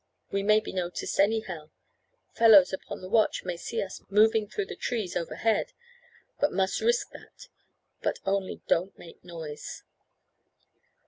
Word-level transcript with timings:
We 0.31 0.41
may 0.41 0.59
be 0.59 0.73
noticed 0.73 1.19
anyhow. 1.19 1.69
Fellows 2.33 2.73
upon 2.73 3.01
the 3.01 3.07
watch 3.07 3.43
may 3.43 3.55
see 3.55 3.83
us 3.83 4.01
moving 4.09 4.47
through 4.47 4.65
the 4.65 4.75
trees 4.75 5.15
overhead, 5.15 5.73
but 6.39 6.51
must 6.51 6.81
risk 6.81 7.11
that; 7.11 7.49
but 8.01 8.17
only 8.25 8.63
don't 8.67 8.97
make 8.97 9.23
noise." 9.23 9.83